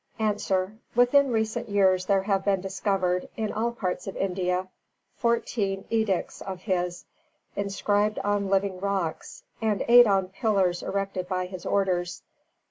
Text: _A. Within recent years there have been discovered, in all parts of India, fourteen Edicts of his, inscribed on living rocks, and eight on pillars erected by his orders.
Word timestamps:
_A. 0.67 0.77
Within 0.95 1.29
recent 1.31 1.69
years 1.69 2.07
there 2.07 2.23
have 2.23 2.43
been 2.43 2.59
discovered, 2.59 3.29
in 3.37 3.53
all 3.53 3.71
parts 3.71 4.07
of 4.07 4.17
India, 4.17 4.67
fourteen 5.15 5.85
Edicts 5.91 6.41
of 6.41 6.61
his, 6.61 7.05
inscribed 7.55 8.17
on 8.23 8.49
living 8.49 8.79
rocks, 8.79 9.43
and 9.61 9.85
eight 9.87 10.07
on 10.07 10.29
pillars 10.29 10.81
erected 10.81 11.27
by 11.27 11.45
his 11.45 11.67
orders. 11.67 12.23